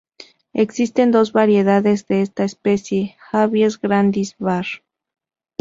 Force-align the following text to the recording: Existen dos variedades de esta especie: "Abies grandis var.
Existen 0.53 1.11
dos 1.11 1.31
variedades 1.31 2.07
de 2.07 2.23
esta 2.23 2.43
especie: 2.43 3.15
"Abies 3.31 3.79
grandis 3.79 4.35
var. 4.39 4.65